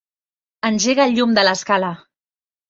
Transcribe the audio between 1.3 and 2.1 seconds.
de l'escala.